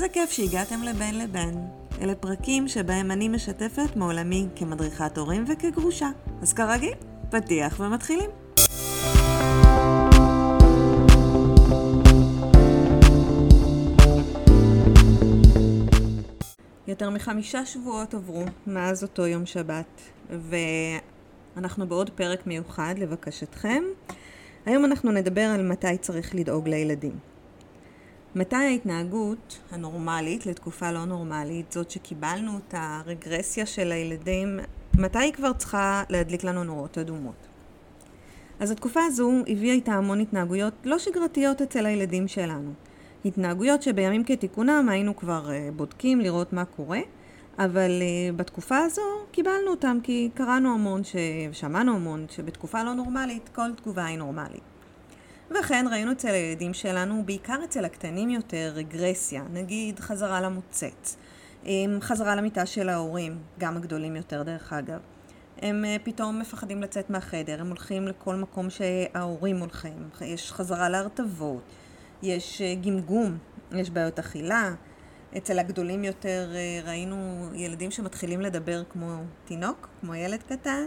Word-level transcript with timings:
איזה 0.00 0.12
כיף 0.12 0.30
שהגעתם 0.30 0.82
לבין 0.82 1.18
לבין. 1.18 1.66
אלה 2.00 2.14
פרקים 2.14 2.68
שבהם 2.68 3.10
אני 3.10 3.28
משתפת 3.28 3.96
מעולמי 3.96 4.46
כמדריכת 4.56 5.18
הורים 5.18 5.44
וכגרושה. 5.48 6.10
אז 6.42 6.52
כרגיל, 6.52 6.92
פתיח 7.30 7.80
ומתחילים. 7.80 8.30
יותר 16.86 17.10
מחמישה 17.10 17.66
שבועות 17.66 18.14
עברו 18.14 18.44
מאז 18.66 19.02
אותו 19.02 19.26
יום 19.26 19.46
שבת, 19.46 20.00
ואנחנו 21.56 21.88
בעוד 21.88 22.10
פרק 22.10 22.46
מיוחד 22.46 22.94
לבקשתכם. 22.98 23.82
היום 24.66 24.84
אנחנו 24.84 25.12
נדבר 25.12 25.44
על 25.44 25.68
מתי 25.68 25.98
צריך 25.98 26.34
לדאוג 26.34 26.68
לילדים. 26.68 27.29
מתי 28.34 28.56
ההתנהגות 28.56 29.58
הנורמלית 29.70 30.46
לתקופה 30.46 30.92
לא 30.92 31.04
נורמלית, 31.04 31.72
זאת 31.72 31.90
שקיבלנו 31.90 32.58
את 32.58 32.74
הרגרסיה 32.76 33.66
של 33.66 33.92
הילדים, 33.92 34.60
מתי 34.98 35.18
היא 35.18 35.32
כבר 35.32 35.52
צריכה 35.52 36.02
להדליק 36.08 36.44
לנו 36.44 36.64
נורות 36.64 36.98
אדומות? 36.98 37.46
אז 38.60 38.70
התקופה 38.70 39.00
הזו 39.04 39.32
הביאה 39.46 39.74
איתה 39.74 39.92
המון 39.92 40.20
התנהגויות 40.20 40.74
לא 40.84 40.98
שגרתיות 40.98 41.62
אצל 41.62 41.86
הילדים 41.86 42.28
שלנו. 42.28 42.72
התנהגויות 43.24 43.82
שבימים 43.82 44.24
כתיקונם 44.24 44.88
היינו 44.90 45.16
כבר 45.16 45.50
אה, 45.50 45.68
בודקים 45.76 46.20
לראות 46.20 46.52
מה 46.52 46.64
קורה, 46.64 47.00
אבל 47.58 47.90
אה, 48.02 48.32
בתקופה 48.36 48.78
הזו 48.78 49.02
קיבלנו 49.30 49.70
אותם 49.70 49.98
כי 50.02 50.30
קראנו 50.34 50.74
המון, 50.74 51.02
שמענו 51.52 51.94
המון, 51.94 52.26
שבתקופה 52.28 52.82
לא 52.84 52.94
נורמלית 52.94 53.48
כל 53.54 53.72
תגובה 53.76 54.04
היא 54.04 54.18
נורמלית. 54.18 54.69
ואכן 55.50 55.86
ראינו 55.90 56.12
אצל 56.12 56.28
הילדים 56.28 56.74
שלנו, 56.74 57.22
בעיקר 57.26 57.56
אצל 57.64 57.84
הקטנים 57.84 58.30
יותר, 58.30 58.72
רגרסיה, 58.74 59.44
נגיד 59.52 60.00
חזרה 60.00 60.40
למוצץ, 60.40 61.16
חזרה 62.00 62.36
למיטה 62.36 62.66
של 62.66 62.88
ההורים, 62.88 63.38
גם 63.58 63.76
הגדולים 63.76 64.16
יותר 64.16 64.42
דרך 64.42 64.72
אגב. 64.72 64.98
הם 65.62 65.84
אה, 65.84 65.96
פתאום 66.04 66.38
מפחדים 66.38 66.82
לצאת 66.82 67.10
מהחדר, 67.10 67.60
הם 67.60 67.68
הולכים 67.68 68.08
לכל 68.08 68.36
מקום 68.36 68.70
שההורים 68.70 69.58
הולכים, 69.58 70.08
יש 70.20 70.52
חזרה 70.52 70.88
להרטבות, 70.88 71.62
יש 72.22 72.62
אה, 72.62 72.74
גמגום, 72.74 73.38
יש 73.72 73.90
בעיות 73.90 74.18
אכילה. 74.18 74.74
אצל 75.36 75.58
הגדולים 75.58 76.04
יותר 76.04 76.50
אה, 76.54 76.80
ראינו 76.84 77.48
ילדים 77.54 77.90
שמתחילים 77.90 78.40
לדבר 78.40 78.82
כמו 78.84 79.16
תינוק, 79.44 79.88
כמו 80.00 80.14
ילד 80.14 80.42
קטן. 80.48 80.86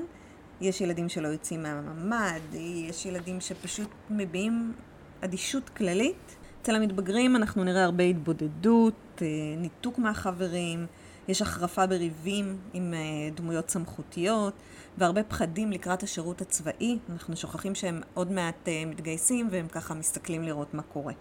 יש 0.61 0.81
ילדים 0.81 1.09
שלא 1.09 1.27
יוצאים 1.27 1.63
מהממ"ד, 1.63 2.55
יש 2.89 3.05
ילדים 3.05 3.41
שפשוט 3.41 3.89
מביעים 4.09 4.73
אדישות 5.21 5.69
כללית. 5.69 6.35
אצל 6.61 6.75
המתבגרים 6.75 7.35
אנחנו 7.35 7.63
נראה 7.63 7.83
הרבה 7.83 8.03
התבודדות, 8.03 9.21
אה, 9.21 9.27
ניתוק 9.57 9.97
מהחברים, 9.97 10.85
יש 11.27 11.41
החרפה 11.41 11.87
בריבים 11.87 12.57
עם 12.73 12.93
דמויות 13.35 13.69
סמכותיות, 13.69 14.53
והרבה 14.97 15.23
פחדים 15.23 15.71
לקראת 15.71 16.03
השירות 16.03 16.41
הצבאי. 16.41 16.97
אנחנו 17.09 17.37
שוכחים 17.37 17.75
שהם 17.75 18.01
עוד 18.13 18.31
מעט 18.31 18.69
מתגייסים 18.85 19.47
והם 19.51 19.67
ככה 19.67 19.93
מסתכלים 19.93 20.43
לראות 20.43 20.73
מה 20.73 20.81
קורה. 20.81 21.13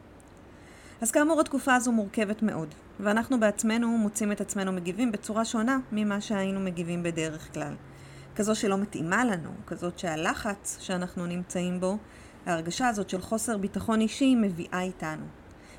אז 1.01 1.11
כאמור 1.11 1.41
התקופה 1.41 1.75
הזו 1.75 1.93
מורכבת 1.93 2.43
מאוד, 2.43 2.69
ואנחנו 3.01 3.41
בעצמנו 3.41 3.89
מוצאים 3.89 4.33
את 4.33 4.41
עצמנו 4.41 4.73
מגיבים 4.73 5.13
בצורה 5.13 5.45
שונה 5.45 5.79
ממה 5.93 6.21
שהיינו 6.21 6.61
מגיבים 6.61 7.03
בדרך 7.03 7.55
כלל. 7.55 7.75
כזו 8.37 8.55
שלא 8.55 8.79
מתאימה 8.79 9.25
לנו, 9.25 9.51
כזאת 9.67 9.99
שהלחץ 9.99 10.77
שאנחנו 10.81 11.27
נמצאים 11.27 11.81
בו, 11.81 11.97
ההרגשה 12.47 12.89
הזאת 12.89 13.11
של 13.11 13.21
חוסר 13.21 13.57
ביטחון 13.57 14.01
אישי 14.01 14.35
מביאה 14.35 14.81
איתנו. 14.81 15.25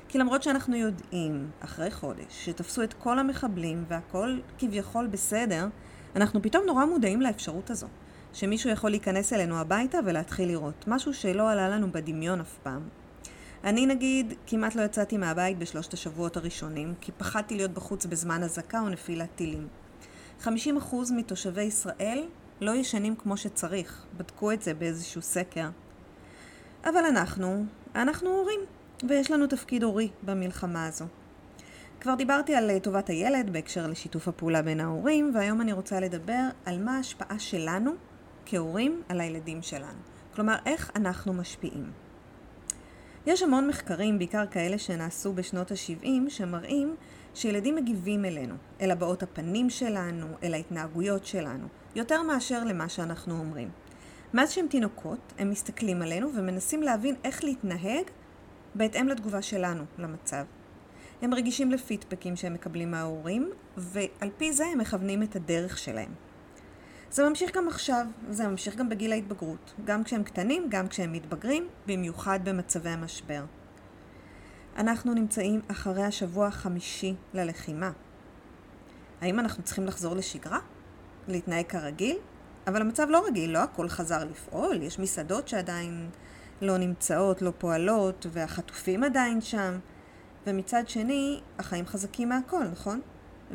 כי 0.08 0.18
למרות 0.18 0.42
שאנחנו 0.42 0.76
יודעים, 0.76 1.50
אחרי 1.60 1.90
חודש, 1.90 2.44
שתפסו 2.44 2.82
את 2.82 2.92
כל 2.92 3.18
המחבלים 3.18 3.84
והכל 3.88 4.38
כביכול 4.58 5.06
בסדר, 5.06 5.66
אנחנו 6.16 6.42
פתאום 6.42 6.64
נורא 6.66 6.84
מודעים 6.84 7.20
לאפשרות 7.20 7.70
הזו. 7.70 7.86
שמישהו 8.32 8.70
יכול 8.70 8.90
להיכנס 8.90 9.32
אלינו 9.32 9.58
הביתה 9.58 9.98
ולהתחיל 10.04 10.48
לראות. 10.48 10.84
משהו 10.88 11.14
שלא 11.14 11.50
עלה 11.50 11.68
לנו 11.68 11.92
בדמיון 11.92 12.40
אף 12.40 12.58
פעם. 12.62 12.88
אני 13.64 13.86
נגיד 13.86 14.34
כמעט 14.46 14.74
לא 14.74 14.82
יצאתי 14.82 15.16
מהבית 15.16 15.58
בשלושת 15.58 15.92
השבועות 15.92 16.36
הראשונים, 16.36 16.94
כי 17.00 17.12
פחדתי 17.12 17.56
להיות 17.56 17.70
בחוץ 17.70 18.06
בזמן 18.06 18.42
אזעקה 18.42 18.80
או 18.80 18.88
נפילת 18.88 19.28
טילים. 19.36 19.68
50% 20.44 20.46
מתושבי 21.16 21.62
ישראל 21.62 22.24
לא 22.64 22.74
ישנים 22.74 23.16
כמו 23.16 23.36
שצריך, 23.36 24.06
בדקו 24.16 24.52
את 24.52 24.62
זה 24.62 24.74
באיזשהו 24.74 25.22
סקר. 25.22 25.68
אבל 26.84 27.04
אנחנו, 27.04 27.64
אנחנו 27.94 28.30
הורים, 28.30 28.60
ויש 29.08 29.30
לנו 29.30 29.46
תפקיד 29.46 29.82
הורי 29.82 30.08
במלחמה 30.22 30.86
הזו. 30.86 31.04
כבר 32.00 32.14
דיברתי 32.14 32.54
על 32.54 32.78
טובת 32.78 33.08
הילד 33.08 33.52
בהקשר 33.52 33.86
לשיתוף 33.86 34.28
הפעולה 34.28 34.62
בין 34.62 34.80
ההורים, 34.80 35.30
והיום 35.34 35.60
אני 35.60 35.72
רוצה 35.72 36.00
לדבר 36.00 36.42
על 36.64 36.84
מה 36.84 36.96
ההשפעה 36.96 37.38
שלנו 37.38 37.92
כהורים 38.46 39.02
על 39.08 39.20
הילדים 39.20 39.62
שלנו. 39.62 39.98
כלומר, 40.34 40.56
איך 40.66 40.90
אנחנו 40.96 41.32
משפיעים. 41.32 41.90
יש 43.26 43.42
המון 43.42 43.68
מחקרים, 43.68 44.18
בעיקר 44.18 44.46
כאלה 44.46 44.78
שנעשו 44.78 45.32
בשנות 45.32 45.70
ה-70, 45.70 46.08
שמראים 46.28 46.96
שילדים 47.34 47.76
מגיבים 47.76 48.24
אלינו, 48.24 48.54
אל 48.80 48.90
הבעות 48.90 49.22
הפנים 49.22 49.70
שלנו, 49.70 50.26
אל 50.42 50.54
ההתנהגויות 50.54 51.26
שלנו, 51.26 51.66
יותר 51.94 52.22
מאשר 52.22 52.64
למה 52.64 52.88
שאנחנו 52.88 53.38
אומרים. 53.38 53.70
מאז 54.34 54.50
שהם 54.50 54.66
תינוקות, 54.66 55.32
הם 55.38 55.50
מסתכלים 55.50 56.02
עלינו 56.02 56.30
ומנסים 56.34 56.82
להבין 56.82 57.14
איך 57.24 57.44
להתנהג 57.44 58.04
בהתאם 58.74 59.08
לתגובה 59.08 59.42
שלנו 59.42 59.84
למצב. 59.98 60.44
הם 61.22 61.34
רגישים 61.34 61.70
לפידבקים 61.70 62.36
שהם 62.36 62.54
מקבלים 62.54 62.90
מההורים, 62.90 63.50
ועל 63.76 64.30
פי 64.36 64.52
זה 64.52 64.64
הם 64.66 64.78
מכוונים 64.78 65.22
את 65.22 65.36
הדרך 65.36 65.78
שלהם. 65.78 66.12
זה 67.10 67.28
ממשיך 67.28 67.56
גם 67.56 67.68
עכשיו, 67.68 68.06
זה 68.30 68.48
ממשיך 68.48 68.76
גם 68.76 68.88
בגיל 68.88 69.12
ההתבגרות, 69.12 69.74
גם 69.84 70.04
כשהם 70.04 70.22
קטנים, 70.22 70.66
גם 70.68 70.88
כשהם 70.88 71.12
מתבגרים, 71.12 71.68
במיוחד 71.86 72.40
במצבי 72.44 72.90
המשבר. 72.90 73.44
אנחנו 74.76 75.14
נמצאים 75.14 75.60
אחרי 75.68 76.02
השבוע 76.02 76.46
החמישי 76.46 77.14
ללחימה. 77.34 77.90
האם 79.20 79.40
אנחנו 79.40 79.62
צריכים 79.62 79.86
לחזור 79.86 80.16
לשגרה? 80.16 80.58
להתנהג 81.28 81.66
כרגיל? 81.66 82.16
אבל 82.66 82.80
המצב 82.80 83.06
לא 83.10 83.26
רגיל, 83.26 83.50
לא 83.50 83.58
הכל 83.58 83.88
חזר 83.88 84.24
לפעול, 84.24 84.82
יש 84.82 84.98
מסעדות 84.98 85.48
שעדיין 85.48 86.10
לא 86.62 86.78
נמצאות, 86.78 87.42
לא 87.42 87.52
פועלות, 87.58 88.26
והחטופים 88.32 89.04
עדיין 89.04 89.40
שם. 89.40 89.78
ומצד 90.46 90.88
שני, 90.88 91.40
החיים 91.58 91.86
חזקים 91.86 92.28
מהכל, 92.28 92.64
נכון? 92.64 93.00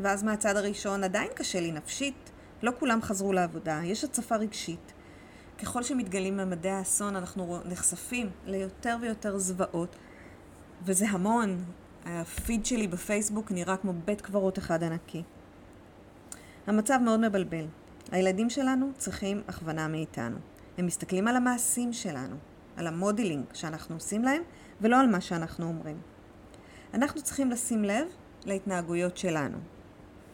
ואז 0.02 0.24
מהצד 0.24 0.56
הראשון 0.56 1.04
עדיין 1.04 1.30
קשה 1.36 1.60
לי 1.60 1.72
נפשית, 1.72 2.32
לא 2.64 2.72
כולם 2.80 3.02
חזרו 3.02 3.34
לעבודה, 3.34 3.82
יש 3.84 4.04
הצפה 4.04 4.36
רגשית. 4.36 4.94
ככל 5.58 5.84
שמתגלים 5.84 6.38
ממדי 6.38 6.70
האסון, 6.70 7.16
אנחנו 7.16 7.60
נחשפים 7.66 8.30
ליותר 8.46 8.98
ויותר 9.02 9.38
זוועות, 9.38 9.96
וזה 10.84 11.10
המון. 11.10 11.64
הפיד 12.06 12.66
שלי 12.66 12.88
בפייסבוק 12.88 13.52
נראה 13.52 13.78
כמו 13.78 13.94
בית 14.06 14.22
קברות 14.22 14.58
אחד 14.58 14.84
ענקי. 14.84 15.24
המצב 16.68 17.00
מאוד 17.04 17.20
מבלבל. 17.20 17.66
הילדים 18.12 18.50
שלנו 18.50 18.92
צריכים 18.98 19.42
הכוונה 19.48 19.88
מאיתנו. 19.88 20.38
הם 20.78 20.86
מסתכלים 20.86 21.28
על 21.28 21.36
המעשים 21.36 21.94
שלנו, 21.94 22.36
על 22.78 22.88
המודלינג 22.88 23.46
שאנחנו 23.54 23.96
עושים 23.96 24.24
להם, 24.24 24.42
ולא 24.82 25.00
על 25.00 25.08
מה 25.08 25.22
שאנחנו 25.22 25.66
אומרים. 25.66 25.98
אנחנו 26.94 27.22
צריכים 27.22 27.52
לשים 27.52 27.84
לב 27.84 28.08
להתנהגויות 28.46 29.18
שלנו, 29.18 29.58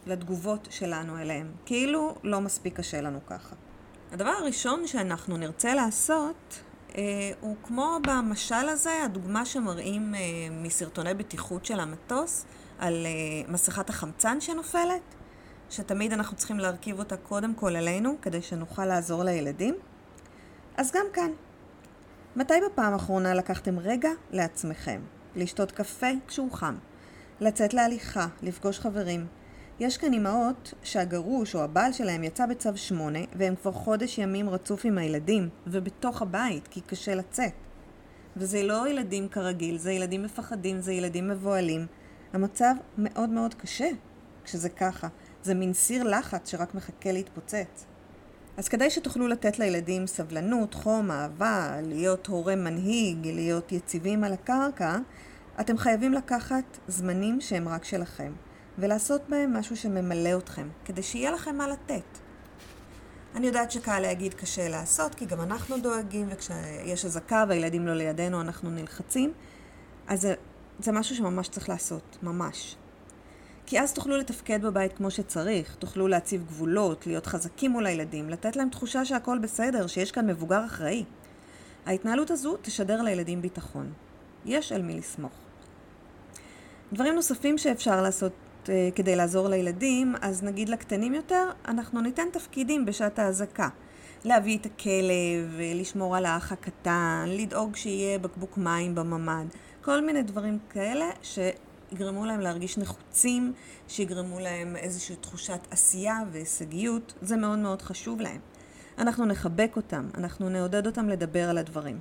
לתגובות 0.06 0.68
שלנו 0.70 1.18
אליהם. 1.18 1.52
כאילו 1.66 2.14
לא 2.22 2.40
מספיק 2.40 2.76
קשה 2.76 3.00
לנו 3.00 3.18
ככה. 3.26 3.56
הדבר 4.12 4.30
הראשון 4.30 4.86
שאנחנו 4.86 5.36
נרצה 5.36 5.74
לעשות 5.74 6.60
הוא 7.40 7.56
כמו 7.62 7.98
במשל 8.06 8.54
הזה, 8.54 9.04
הדוגמה 9.04 9.44
שמראים 9.44 10.14
אה, 10.14 10.20
מסרטוני 10.50 11.14
בטיחות 11.14 11.64
של 11.64 11.80
המטוס 11.80 12.44
על 12.78 13.06
אה, 13.06 13.52
מסכת 13.52 13.90
החמצן 13.90 14.40
שנופלת, 14.40 15.14
שתמיד 15.70 16.12
אנחנו 16.12 16.36
צריכים 16.36 16.58
להרכיב 16.58 16.98
אותה 16.98 17.16
קודם 17.16 17.54
כל 17.54 17.76
עלינו 17.76 18.16
כדי 18.22 18.42
שנוכל 18.42 18.86
לעזור 18.86 19.22
לילדים. 19.24 19.74
אז 20.76 20.92
גם 20.92 21.06
כאן. 21.12 21.30
מתי 22.36 22.54
בפעם 22.70 22.92
האחרונה 22.92 23.34
לקחתם 23.34 23.78
רגע 23.78 24.10
לעצמכם? 24.30 25.00
לשתות 25.36 25.72
קפה 25.72 26.06
כשהוא 26.28 26.52
חם, 26.52 26.74
לצאת 27.40 27.74
להליכה, 27.74 28.26
לפגוש 28.42 28.78
חברים, 28.78 29.26
יש 29.80 29.96
כאן 29.96 30.12
אימהות 30.12 30.74
שהגרוש 30.82 31.54
או 31.54 31.62
הבעל 31.62 31.92
שלהם 31.92 32.24
יצא 32.24 32.46
בצו 32.46 32.76
8 32.76 33.18
והם 33.34 33.54
כבר 33.56 33.72
חודש 33.72 34.18
ימים 34.18 34.50
רצוף 34.50 34.84
עם 34.84 34.98
הילדים 34.98 35.48
ובתוך 35.66 36.22
הבית 36.22 36.68
כי 36.68 36.80
קשה 36.80 37.14
לצאת. 37.14 37.52
וזה 38.36 38.62
לא 38.62 38.88
ילדים 38.88 39.28
כרגיל, 39.28 39.78
זה 39.78 39.92
ילדים 39.92 40.22
מפחדים, 40.22 40.80
זה 40.80 40.92
ילדים 40.92 41.28
מבוהלים. 41.28 41.86
המצב 42.32 42.74
מאוד 42.98 43.30
מאוד 43.30 43.54
קשה 43.54 43.88
כשזה 44.44 44.68
ככה. 44.68 45.08
זה 45.42 45.54
מין 45.54 45.72
סיר 45.72 46.04
לחץ 46.04 46.50
שרק 46.50 46.74
מחכה 46.74 47.12
להתפוצץ. 47.12 47.86
אז 48.56 48.68
כדי 48.68 48.90
שתוכלו 48.90 49.28
לתת 49.28 49.58
לילדים 49.58 50.06
סבלנות, 50.06 50.74
חום, 50.74 51.10
אהבה, 51.10 51.76
להיות 51.82 52.26
הורה 52.26 52.56
מנהיג, 52.56 53.18
להיות 53.26 53.72
יציבים 53.72 54.24
על 54.24 54.32
הקרקע, 54.32 54.98
אתם 55.60 55.78
חייבים 55.78 56.12
לקחת 56.12 56.78
זמנים 56.88 57.40
שהם 57.40 57.68
רק 57.68 57.84
שלכם, 57.84 58.32
ולעשות 58.78 59.22
בהם 59.28 59.56
משהו 59.56 59.76
שממלא 59.76 60.38
אתכם, 60.38 60.68
כדי 60.84 61.02
שיהיה 61.02 61.30
לכם 61.30 61.56
מה 61.56 61.68
לתת. 61.68 62.18
אני 63.34 63.46
יודעת 63.46 63.70
שקל 63.70 64.00
להגיד 64.00 64.34
קשה 64.34 64.68
לעשות, 64.68 65.14
כי 65.14 65.26
גם 65.26 65.40
אנחנו 65.40 65.78
דואגים, 65.78 66.28
וכשיש 66.30 67.04
אזעקה 67.04 67.44
והילדים 67.48 67.86
לא 67.86 67.94
לידינו 67.94 68.40
אנחנו 68.40 68.70
נלחצים, 68.70 69.32
אז 70.08 70.20
זה, 70.20 70.34
זה 70.78 70.92
משהו 70.92 71.16
שממש 71.16 71.48
צריך 71.48 71.68
לעשות, 71.68 72.16
ממש. 72.22 72.76
כי 73.66 73.80
אז 73.80 73.92
תוכלו 73.92 74.16
לתפקד 74.16 74.62
בבית 74.62 74.92
כמו 74.92 75.10
שצריך, 75.10 75.74
תוכלו 75.74 76.08
להציב 76.08 76.44
גבולות, 76.46 77.06
להיות 77.06 77.26
חזקים 77.26 77.70
מול 77.70 77.86
הילדים, 77.86 78.30
לתת 78.30 78.56
להם 78.56 78.68
תחושה 78.68 79.04
שהכל 79.04 79.38
בסדר, 79.38 79.86
שיש 79.86 80.12
כאן 80.12 80.26
מבוגר 80.26 80.64
אחראי. 80.64 81.04
ההתנהלות 81.86 82.30
הזו 82.30 82.56
תשדר 82.62 83.02
לילדים 83.02 83.42
ביטחון. 83.42 83.92
יש 84.44 84.72
על 84.72 84.82
מי 84.82 84.94
לסמוך. 84.94 85.32
דברים 86.92 87.14
נוספים 87.14 87.58
שאפשר 87.58 88.02
לעשות 88.02 88.32
uh, 88.66 88.94
כדי 88.94 89.16
לעזור 89.16 89.48
לילדים, 89.48 90.14
אז 90.20 90.42
נגיד 90.42 90.68
לקטנים 90.68 91.14
יותר, 91.14 91.50
אנחנו 91.68 92.00
ניתן 92.00 92.26
תפקידים 92.32 92.86
בשעת 92.86 93.18
האזעקה. 93.18 93.68
להביא 94.24 94.58
את 94.58 94.66
הכלב, 94.66 95.60
לשמור 95.74 96.16
על 96.16 96.26
האח 96.26 96.52
הקטן, 96.52 97.24
לדאוג 97.28 97.76
שיהיה 97.76 98.18
בקבוק 98.18 98.58
מים 98.58 98.94
בממ"ד, 98.94 99.46
כל 99.82 100.06
מיני 100.06 100.22
דברים 100.22 100.58
כאלה 100.70 101.04
שיגרמו 101.22 102.26
להם 102.26 102.40
להרגיש 102.40 102.78
נחוצים, 102.78 103.52
שיגרמו 103.88 104.40
להם 104.40 104.76
איזושהי 104.76 105.16
תחושת 105.16 105.60
עשייה 105.70 106.18
והישגיות, 106.32 107.14
זה 107.22 107.36
מאוד 107.36 107.58
מאוד 107.58 107.82
חשוב 107.82 108.20
להם. 108.20 108.40
אנחנו 108.98 109.24
נחבק 109.24 109.72
אותם, 109.76 110.08
אנחנו 110.14 110.48
נעודד 110.48 110.86
אותם 110.86 111.08
לדבר 111.08 111.50
על 111.50 111.58
הדברים. 111.58 111.98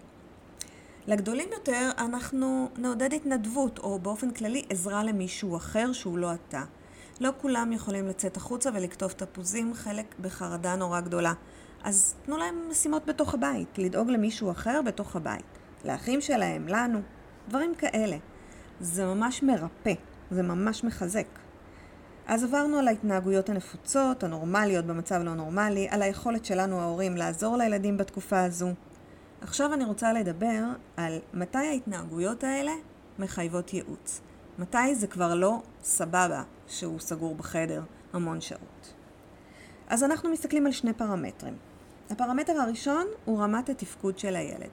לגדולים 1.07 1.49
יותר 1.53 1.89
אנחנו 1.97 2.69
נעודד 2.77 3.13
התנדבות, 3.13 3.79
או 3.79 3.99
באופן 3.99 4.31
כללי 4.31 4.65
עזרה 4.69 5.03
למישהו 5.03 5.57
אחר 5.57 5.93
שהוא 5.93 6.17
לא 6.17 6.33
אתה. 6.33 6.63
לא 7.21 7.29
כולם 7.41 7.71
יכולים 7.71 8.07
לצאת 8.07 8.37
החוצה 8.37 8.69
ולקטוף 8.73 9.13
תפוזים, 9.13 9.73
חלק 9.73 10.15
בחרדה 10.21 10.75
נורא 10.75 10.99
גדולה. 10.99 11.33
אז 11.83 12.15
תנו 12.25 12.37
להם 12.37 12.69
משימות 12.69 13.05
בתוך 13.05 13.33
הבית, 13.33 13.77
לדאוג 13.77 14.09
למישהו 14.09 14.51
אחר 14.51 14.81
בתוך 14.81 15.15
הבית. 15.15 15.45
לאחים 15.85 16.21
שלהם, 16.21 16.67
לנו, 16.67 16.99
דברים 17.49 17.75
כאלה. 17.75 18.17
זה 18.79 19.05
ממש 19.05 19.43
מרפא, 19.43 19.93
זה 20.31 20.43
ממש 20.43 20.83
מחזק. 20.83 21.27
אז 22.27 22.43
עברנו 22.43 22.79
על 22.79 22.87
ההתנהגויות 22.87 23.49
הנפוצות, 23.49 24.23
הנורמליות 24.23 24.85
במצב 24.85 25.21
לא 25.23 25.33
נורמלי, 25.33 25.87
על 25.89 26.01
היכולת 26.01 26.45
שלנו 26.45 26.81
ההורים 26.81 27.17
לעזור 27.17 27.57
לילדים 27.57 27.97
בתקופה 27.97 28.43
הזו. 28.43 28.69
עכשיו 29.41 29.73
אני 29.73 29.85
רוצה 29.85 30.13
לדבר 30.13 30.63
על 30.97 31.19
מתי 31.33 31.57
ההתנהגויות 31.57 32.43
האלה 32.43 32.71
מחייבות 33.19 33.73
ייעוץ. 33.73 34.21
מתי 34.59 34.95
זה 34.95 35.07
כבר 35.07 35.35
לא 35.35 35.61
סבבה 35.83 36.43
שהוא 36.67 36.99
סגור 36.99 37.35
בחדר 37.35 37.83
המון 38.13 38.41
שעות. 38.41 38.93
אז 39.87 40.03
אנחנו 40.03 40.29
מסתכלים 40.29 40.65
על 40.65 40.71
שני 40.71 40.93
פרמטרים. 40.93 41.57
הפרמטר 42.09 42.53
הראשון 42.53 43.05
הוא 43.25 43.41
רמת 43.41 43.69
התפקוד 43.69 44.19
של 44.19 44.35
הילד. 44.35 44.69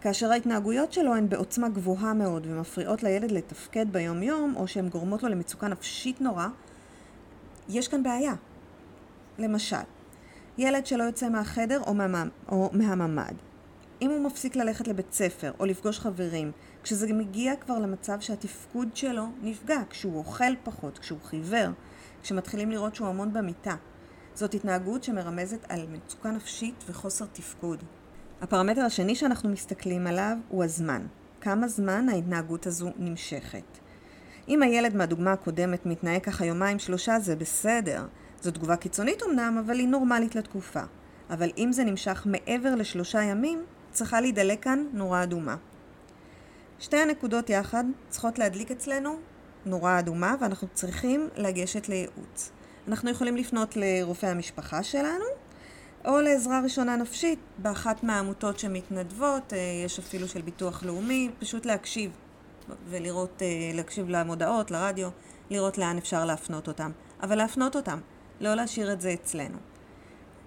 כאשר 0.00 0.32
ההתנהגויות 0.32 0.92
שלו 0.92 1.14
הן 1.14 1.28
בעוצמה 1.28 1.68
גבוהה 1.68 2.14
מאוד 2.14 2.46
ומפריעות 2.46 3.02
לילד 3.02 3.30
לתפקד 3.30 3.92
ביום 3.92 4.22
יום, 4.22 4.54
או 4.56 4.68
שהן 4.68 4.88
גורמות 4.88 5.22
לו 5.22 5.28
למצוקה 5.28 5.68
נפשית 5.68 6.20
נורא, 6.20 6.46
יש 7.68 7.88
כאן 7.88 8.02
בעיה. 8.02 8.34
למשל, 9.38 9.76
ילד 10.58 10.86
שלא 10.86 11.02
יוצא 11.02 11.28
מהחדר 11.28 11.80
או, 11.86 11.94
מה, 11.94 12.24
או 12.48 12.70
מהממ"ד. 12.72 13.49
אם 14.02 14.10
הוא 14.10 14.20
מפסיק 14.20 14.56
ללכת 14.56 14.88
לבית 14.88 15.12
ספר 15.12 15.52
או 15.60 15.66
לפגוש 15.66 15.98
חברים, 15.98 16.52
כשזה 16.82 17.12
מגיע 17.12 17.56
כבר 17.56 17.78
למצב 17.78 18.20
שהתפקוד 18.20 18.96
שלו 18.96 19.24
נפגע, 19.42 19.80
כשהוא 19.90 20.16
אוכל 20.16 20.52
פחות, 20.64 20.98
כשהוא 20.98 21.18
חיוור, 21.24 21.68
כשמתחילים 22.22 22.70
לראות 22.70 22.94
שהוא 22.94 23.08
המון 23.08 23.32
במיטה. 23.32 23.74
זאת 24.34 24.54
התנהגות 24.54 25.04
שמרמזת 25.04 25.66
על 25.68 25.86
מצוקה 25.90 26.30
נפשית 26.30 26.84
וחוסר 26.88 27.24
תפקוד. 27.32 27.84
הפרמטר 28.40 28.80
השני 28.80 29.14
שאנחנו 29.14 29.48
מסתכלים 29.48 30.06
עליו 30.06 30.36
הוא 30.48 30.64
הזמן. 30.64 31.06
כמה 31.40 31.68
זמן 31.68 32.08
ההתנהגות 32.08 32.66
הזו 32.66 32.90
נמשכת. 32.98 33.78
אם 34.48 34.62
הילד 34.62 34.96
מהדוגמה 34.96 35.32
הקודמת 35.32 35.86
מתנהג 35.86 36.22
ככה 36.22 36.44
יומיים 36.44 36.78
שלושה 36.78 37.18
זה 37.18 37.36
בסדר. 37.36 38.06
זו 38.42 38.50
תגובה 38.50 38.76
קיצונית 38.76 39.22
אמנם, 39.22 39.62
אבל 39.66 39.78
היא 39.78 39.88
נורמלית 39.88 40.34
לתקופה. 40.34 40.82
אבל 41.30 41.50
אם 41.58 41.72
זה 41.72 41.84
נמשך 41.84 42.26
מעבר 42.26 42.74
לשלושה 42.74 43.22
ימים, 43.22 43.64
צריכה 43.92 44.20
להידלק 44.20 44.62
כאן 44.62 44.86
נורה 44.92 45.22
אדומה. 45.22 45.56
שתי 46.78 46.96
הנקודות 46.96 47.50
יחד 47.50 47.84
צריכות 48.08 48.38
להדליק 48.38 48.70
אצלנו 48.70 49.18
נורה 49.66 49.98
אדומה 49.98 50.34
ואנחנו 50.40 50.68
צריכים 50.74 51.28
לגשת 51.36 51.88
לייעוץ. 51.88 52.50
אנחנו 52.88 53.10
יכולים 53.10 53.36
לפנות 53.36 53.76
לרופא 53.76 54.26
המשפחה 54.26 54.82
שלנו 54.82 55.24
או 56.04 56.20
לעזרה 56.20 56.60
ראשונה 56.60 56.96
נפשית 56.96 57.38
באחת 57.58 58.02
מהעמותות 58.02 58.58
שמתנדבות, 58.58 59.52
אה, 59.52 59.58
יש 59.84 59.98
אפילו 59.98 60.28
של 60.28 60.42
ביטוח 60.42 60.82
לאומי, 60.82 61.30
פשוט 61.38 61.66
להקשיב 61.66 62.10
ולראות, 62.88 63.42
אה, 63.42 63.46
להקשיב 63.74 64.08
למודעות, 64.08 64.70
לרדיו, 64.70 65.08
לראות 65.50 65.78
לאן 65.78 65.98
אפשר 65.98 66.24
להפנות 66.24 66.68
אותם. 66.68 66.90
אבל 67.22 67.36
להפנות 67.36 67.76
אותם, 67.76 67.98
לא 68.40 68.54
להשאיר 68.54 68.92
את 68.92 69.00
זה 69.00 69.12
אצלנו. 69.12 69.58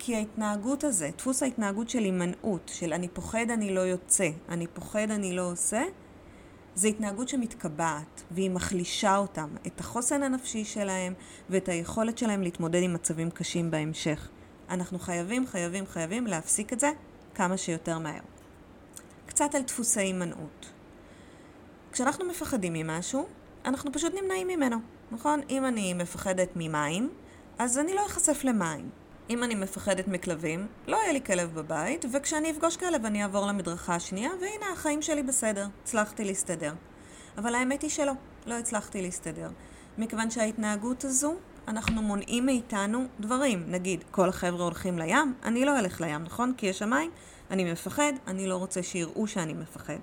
כי 0.06 0.16
ההתנהגות 0.16 0.84
הזה, 0.84 1.10
דפוס 1.18 1.44
ההתנהגות 1.44 1.90
של 1.90 2.00
הימנעות, 2.00 2.72
של 2.74 2.94
אני 2.94 3.08
פוחד 3.08 3.46
אני 3.50 3.76
לא 3.76 3.80
יוצא, 3.80 4.30
אני 4.50 4.68
פוחד 4.68 5.12
אני 5.12 5.36
לא 5.36 5.52
עושה, 5.52 5.84
זה 6.76 6.88
התנהגות 6.88 7.30
שמתקבעת, 7.30 8.24
והיא 8.32 8.52
מחלישה 8.52 9.18
אותם, 9.18 9.50
את 9.68 9.80
החוסן 9.80 10.24
הנפשי 10.24 10.66
שלהם 10.66 11.14
ואת 11.50 11.70
היכולת 11.70 12.18
שלהם 12.18 12.42
להתמודד 12.42 12.84
עם 12.84 12.94
מצבים 12.94 13.32
קשים 13.32 13.72
בהמשך. 13.72 14.30
אנחנו 14.70 15.00
חייבים, 15.00 15.48
חייבים, 15.48 15.86
חייבים 15.86 16.28
להפסיק 16.28 16.74
את 16.74 16.80
זה 16.80 16.92
כמה 17.36 17.58
שיותר 17.58 18.00
מהר. 18.00 18.22
קצת 19.26 19.56
על 19.56 19.62
דפוסי 19.62 20.00
הימנעות. 20.00 20.72
כשאנחנו 21.92 22.26
מפחדים 22.26 22.74
ממשהו, 22.74 23.26
אנחנו 23.66 23.92
פשוט 23.92 24.14
נמנעים 24.22 24.48
ממנו, 24.48 24.78
נכון? 25.12 25.42
אם 25.50 25.66
אני 25.66 25.94
מפחדת 25.94 26.50
ממים, 26.56 27.10
אז 27.60 27.78
אני 27.78 27.94
לא 27.94 28.06
אחשף 28.06 28.44
למים. 28.44 29.03
אם 29.30 29.44
אני 29.44 29.56
מפחדת 29.56 30.08
מכלבים, 30.08 30.68
לא 30.88 30.98
יהיה 30.98 31.14
לי 31.14 31.22
כלב 31.22 31.54
בבית, 31.54 32.06
וכשאני 32.14 32.52
אפגוש 32.52 32.78
כלב 32.78 33.06
אני 33.06 33.24
אעבור 33.24 33.48
למדרכה 33.48 33.96
השנייה, 33.96 34.30
והנה 34.42 34.65
החיים 34.74 35.01
שלי 35.01 35.24
בסדר, 35.24 35.68
הצלחתי 35.84 36.24
להסתדר. 36.24 36.74
אבל 37.38 37.56
האמת 37.56 37.82
היא 37.82 37.89
שלא, 37.89 38.13
לא 38.46 38.53
הצלחתי 38.53 39.01
להסתדר. 39.01 39.50
מכיוון 39.98 40.32
שההתנהגות 40.32 41.03
הזו, 41.03 41.36
אנחנו 41.68 42.01
מונעים 42.01 42.46
מאיתנו 42.46 43.06
דברים. 43.20 43.63
נגיד, 43.68 44.03
כל 44.12 44.30
החבר'ה 44.30 44.63
הולכים 44.63 45.00
לים, 45.00 45.34
אני 45.44 45.65
לא 45.65 45.80
אלך 45.80 46.01
לים, 46.01 46.24
נכון? 46.24 46.53
כי 46.58 46.65
יש 46.65 46.80
שם 46.80 46.89
מים, 46.89 47.12
אני 47.51 47.72
מפחד, 47.72 48.13
אני 48.27 48.48
לא 48.48 48.56
רוצה 48.56 48.84
שיראו 48.84 49.27
שאני 49.27 49.53
מפחד. 49.53 49.98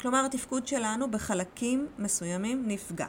כלומר, 0.00 0.24
התפקוד 0.24 0.66
שלנו 0.66 1.10
בחלקים 1.10 1.86
מסוימים 1.98 2.62
נפגע. 2.66 3.06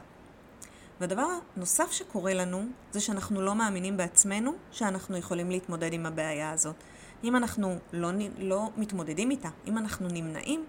והדבר 1.00 1.26
הנוסף 1.56 1.92
שקורה 1.92 2.34
לנו, 2.34 2.64
זה 2.90 3.00
שאנחנו 3.00 3.40
לא 3.40 3.54
מאמינים 3.54 3.96
בעצמנו 3.96 4.52
שאנחנו 4.72 5.16
יכולים 5.16 5.50
להתמודד 5.50 5.92
עם 5.92 6.06
הבעיה 6.06 6.50
הזאת. 6.50 6.76
אם 7.24 7.36
אנחנו 7.36 7.76
לא, 7.92 8.10
לא 8.38 8.70
מתמודדים 8.76 9.30
איתה, 9.30 9.48
אם 9.66 9.78
אנחנו 9.78 10.08
נמנעים, 10.08 10.64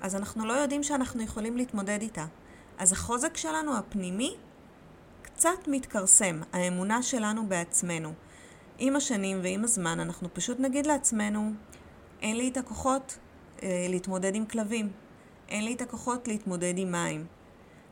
אז 0.00 0.16
אנחנו 0.16 0.46
לא 0.46 0.52
יודעים 0.52 0.82
שאנחנו 0.82 1.22
יכולים 1.22 1.56
להתמודד 1.56 1.98
איתה. 2.00 2.24
אז 2.78 2.92
החוזק 2.92 3.36
שלנו 3.36 3.76
הפנימי 3.76 4.36
קצת 5.22 5.58
מתכרסם, 5.66 6.40
האמונה 6.52 7.02
שלנו 7.02 7.46
בעצמנו. 7.46 8.12
עם 8.78 8.96
השנים 8.96 9.40
ועם 9.42 9.64
הזמן 9.64 10.00
אנחנו 10.00 10.28
פשוט 10.34 10.60
נגיד 10.60 10.86
לעצמנו, 10.86 11.52
אין 12.22 12.36
לי 12.36 12.48
את 12.48 12.56
הכוחות 12.56 13.18
אה, 13.62 13.86
להתמודד 13.88 14.34
עם 14.34 14.46
כלבים, 14.46 14.92
אין 15.48 15.64
לי 15.64 15.74
את 15.74 15.80
הכוחות 15.80 16.28
להתמודד 16.28 16.74
עם 16.76 16.92
מים. 16.92 17.26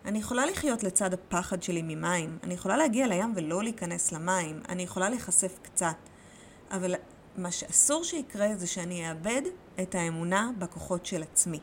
אני 0.08 0.18
יכולה 0.18 0.46
לחיות 0.46 0.82
לצד 0.82 1.14
הפחד 1.14 1.62
שלי 1.62 1.82
ממים, 1.82 2.38
אני 2.42 2.54
יכולה 2.54 2.76
להגיע 2.76 3.06
לים 3.06 3.32
ולא 3.36 3.62
להיכנס 3.62 4.12
למים, 4.12 4.62
אני 4.68 4.82
יכולה 4.82 5.08
להיחשף 5.08 5.58
קצת, 5.62 5.96
אבל 6.70 6.94
מה 7.36 7.50
שאסור 7.50 8.04
שיקרה 8.04 8.56
זה 8.56 8.66
שאני 8.66 9.10
אאבד 9.10 9.42
את 9.82 9.94
האמונה 9.94 10.50
בכוחות 10.58 11.06
של 11.06 11.22
עצמי. 11.22 11.60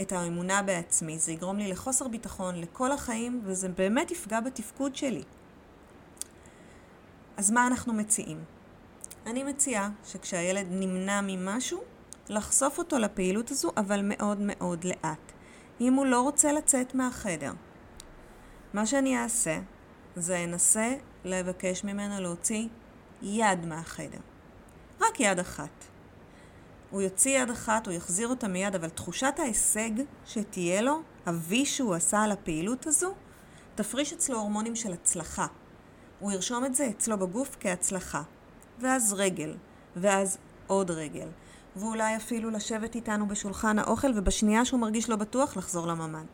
את 0.00 0.12
האמונה 0.12 0.62
בעצמי. 0.62 1.18
זה 1.18 1.32
יגרום 1.32 1.58
לי 1.58 1.68
לחוסר 1.68 2.08
ביטחון 2.08 2.60
לכל 2.60 2.92
החיים, 2.92 3.40
וזה 3.44 3.68
באמת 3.68 4.10
יפגע 4.10 4.40
בתפקוד 4.40 4.96
שלי. 4.96 5.22
אז 7.36 7.50
מה 7.50 7.66
אנחנו 7.66 7.92
מציעים? 7.92 8.44
אני 9.26 9.44
מציעה 9.44 9.90
שכשהילד 10.04 10.66
נמנע 10.70 11.20
ממשהו, 11.22 11.82
לחשוף 12.28 12.78
אותו 12.78 12.98
לפעילות 12.98 13.50
הזו, 13.50 13.70
אבל 13.76 14.00
מאוד 14.02 14.38
מאוד 14.40 14.84
לאט. 14.84 15.31
אם 15.82 15.94
הוא 15.94 16.06
לא 16.06 16.22
רוצה 16.22 16.52
לצאת 16.52 16.94
מהחדר. 16.94 17.52
מה 18.72 18.86
שאני 18.86 19.18
אעשה, 19.18 19.58
זה 20.16 20.44
אנסה 20.44 20.94
לבקש 21.24 21.84
ממנו 21.84 22.22
להוציא 22.22 22.68
יד 23.22 23.66
מהחדר. 23.66 24.18
רק 25.00 25.20
יד 25.20 25.38
אחת. 25.38 25.84
הוא 26.90 27.02
יוציא 27.02 27.38
יד 27.38 27.50
אחת, 27.50 27.86
הוא 27.86 27.94
יחזיר 27.94 28.28
אותה 28.28 28.48
מיד, 28.48 28.74
אבל 28.74 28.88
תחושת 28.88 29.34
ההישג 29.38 29.90
שתהיה 30.26 30.82
לו, 30.82 31.02
הוי 31.26 31.66
שהוא 31.66 31.94
עשה 31.94 32.22
על 32.22 32.32
הפעילות 32.32 32.86
הזו, 32.86 33.14
תפריש 33.74 34.12
אצלו 34.12 34.38
הורמונים 34.38 34.76
של 34.76 34.92
הצלחה. 34.92 35.46
הוא 36.20 36.32
ירשום 36.32 36.64
את 36.64 36.74
זה 36.74 36.88
אצלו 36.90 37.18
בגוף 37.18 37.56
כהצלחה. 37.60 38.22
ואז 38.78 39.12
רגל, 39.12 39.54
ואז 39.96 40.38
עוד 40.66 40.90
רגל. 40.90 41.28
ואולי 41.76 42.16
אפילו 42.16 42.50
לשבת 42.50 42.94
איתנו 42.94 43.28
בשולחן 43.28 43.78
האוכל, 43.78 44.12
ובשנייה 44.14 44.64
שהוא 44.64 44.80
מרגיש 44.80 45.10
לא 45.10 45.16
בטוח, 45.16 45.56
לחזור 45.56 45.86
לממ"ד. 45.86 46.24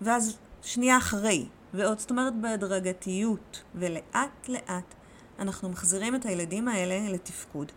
ואז 0.00 0.36
שנייה 0.62 0.98
אחרי, 0.98 1.46
ועוד, 1.74 1.98
זאת 1.98 2.10
אומרת 2.10 2.34
בהדרגתיות, 2.40 3.62
ולאט 3.74 4.48
לאט 4.48 4.94
אנחנו 5.38 5.68
מחזירים 5.68 6.14
את 6.14 6.26
הילדים 6.26 6.68
האלה 6.68 7.12
לתפקוד. 7.12 7.72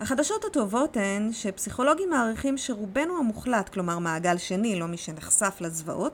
החדשות 0.00 0.44
הטובות 0.44 0.96
הן 0.96 1.32
שפסיכולוגים 1.32 2.10
מעריכים 2.10 2.58
שרובנו 2.58 3.18
המוחלט, 3.18 3.68
כלומר 3.68 3.98
מעגל 3.98 4.38
שני, 4.38 4.78
לא 4.78 4.86
מי 4.86 4.96
שנחשף 4.96 5.56
לזוועות, 5.60 6.12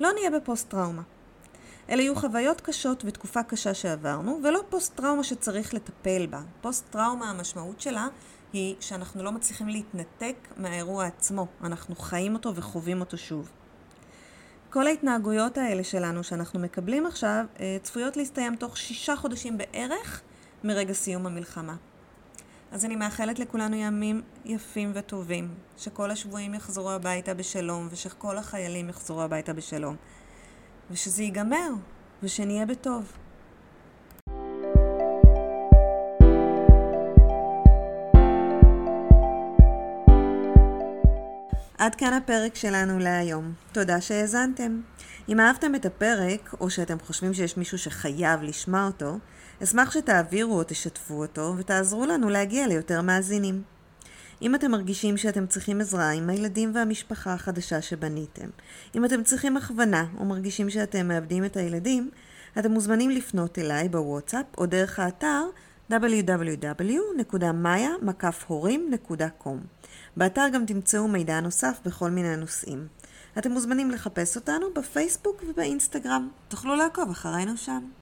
לא 0.00 0.12
נהיה 0.12 0.30
בפוסט-טראומה. 0.30 1.02
אלה 1.90 2.02
יהיו 2.02 2.16
חוויות 2.16 2.60
קשות 2.60 3.04
ותקופה 3.06 3.42
קשה 3.42 3.74
שעברנו, 3.74 4.40
ולא 4.44 4.60
פוסט-טראומה 4.68 5.24
שצריך 5.24 5.74
לטפל 5.74 6.26
בה. 6.26 6.40
פוסט-טראומה, 6.60 7.30
המשמעות 7.30 7.80
שלה 7.80 8.08
היא 8.52 8.74
שאנחנו 8.80 9.22
לא 9.22 9.32
מצליחים 9.32 9.68
להתנתק 9.68 10.36
מהאירוע 10.56 11.06
עצמו. 11.06 11.46
אנחנו 11.62 11.96
חיים 11.96 12.34
אותו 12.34 12.54
וחווים 12.54 13.00
אותו 13.00 13.18
שוב. 13.18 13.50
כל 14.70 14.86
ההתנהגויות 14.86 15.58
האלה 15.58 15.84
שלנו 15.84 16.24
שאנחנו 16.24 16.60
מקבלים 16.60 17.06
עכשיו 17.06 17.44
אה, 17.60 17.76
צפויות 17.82 18.16
להסתיים 18.16 18.56
תוך 18.56 18.76
שישה 18.76 19.16
חודשים 19.16 19.58
בערך 19.58 20.22
מרגע 20.64 20.92
סיום 20.92 21.26
המלחמה. 21.26 21.76
אז 22.72 22.84
אני 22.84 22.96
מאחלת 22.96 23.38
לכולנו 23.38 23.76
ימים 23.76 24.22
יפים 24.44 24.92
וטובים, 24.94 25.54
שכל 25.78 26.10
השבויים 26.10 26.54
יחזרו 26.54 26.90
הביתה 26.90 27.34
בשלום 27.34 27.88
ושכל 27.90 28.38
החיילים 28.38 28.88
יחזרו 28.88 29.22
הביתה 29.22 29.52
בשלום. 29.52 29.96
ושזה 30.90 31.22
ייגמר, 31.22 31.70
ושנהיה 32.22 32.66
בטוב. 32.66 33.12
עד 41.88 41.94
כאן 41.94 42.12
הפרק 42.12 42.54
שלנו 42.54 42.98
להיום. 42.98 43.52
תודה 43.72 44.00
שהאזנתם. 44.00 44.80
אם 45.28 45.40
אהבתם 45.40 45.74
את 45.74 45.86
הפרק, 45.86 46.54
או 46.60 46.70
שאתם 46.70 46.96
חושבים 46.98 47.34
שיש 47.34 47.56
מישהו 47.56 47.78
שחייב 47.78 48.42
לשמוע 48.42 48.86
אותו, 48.86 49.18
אשמח 49.62 49.90
שתעבירו 49.90 50.58
או 50.58 50.64
תשתפו 50.66 51.14
אותו, 51.14 51.54
ותעזרו 51.58 52.06
לנו 52.06 52.28
להגיע 52.28 52.66
ליותר 52.66 53.02
מאזינים. 53.02 53.62
אם 54.42 54.54
אתם 54.54 54.70
מרגישים 54.70 55.16
שאתם 55.16 55.46
צריכים 55.46 55.80
עזרה 55.80 56.10
עם 56.10 56.30
הילדים 56.30 56.74
והמשפחה 56.74 57.32
החדשה 57.32 57.82
שבניתם, 57.82 58.48
אם 58.94 59.04
אתם 59.04 59.22
צריכים 59.22 59.56
הכוונה 59.56 60.06
או 60.18 60.24
מרגישים 60.24 60.70
שאתם 60.70 61.08
מאבדים 61.08 61.44
את 61.44 61.56
הילדים, 61.56 62.10
אתם 62.58 62.70
מוזמנים 62.70 63.10
לפנות 63.10 63.58
אליי 63.58 63.88
בוואטסאפ 63.88 64.46
או 64.58 64.66
דרך 64.66 64.98
האתר 64.98 65.44
www.maya.com. 65.90 67.48
באתר 70.16 70.48
גם 70.52 70.66
תמצאו 70.66 71.08
מידע 71.08 71.40
נוסף 71.40 71.80
בכל 71.84 72.10
מיני 72.10 72.36
נושאים. 72.36 72.86
אתם 73.38 73.52
מוזמנים 73.52 73.90
לחפש 73.90 74.36
אותנו 74.36 74.66
בפייסבוק 74.74 75.42
ובאינסטגרם. 75.48 76.28
תוכלו 76.48 76.74
לעקוב 76.76 77.10
אחרינו 77.10 77.56
שם. 77.56 77.88